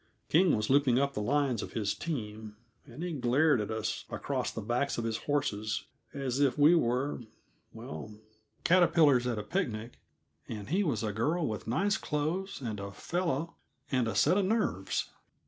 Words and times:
King 0.29 0.55
was 0.57 0.67
looping 0.71 0.97
up 0.97 1.13
the 1.13 1.21
lines 1.21 1.61
of 1.61 1.73
his 1.73 1.93
team, 1.93 2.55
and 2.87 3.03
he 3.03 3.13
glared 3.13 3.61
at 3.61 3.69
us 3.69 4.03
across 4.09 4.49
the 4.51 4.59
backs 4.59 4.97
of 4.97 5.03
his 5.03 5.17
horses 5.29 5.83
as 6.11 6.39
if 6.39 6.57
we 6.57 6.73
were 6.73 7.21
well, 7.71 8.11
caterpillars 8.63 9.27
at 9.27 9.37
a 9.37 9.43
picnic 9.43 9.99
and 10.49 10.69
he 10.69 10.83
was 10.83 11.03
a 11.03 11.13
girl 11.13 11.45
with 11.47 11.67
nice 11.67 11.97
clothes 11.97 12.61
and 12.61 12.79
a 12.79 12.91
fellow 12.91 13.57
and 13.91 14.07
a 14.07 14.15
set 14.15 14.39
of 14.39 14.45
nerves. 14.45 15.11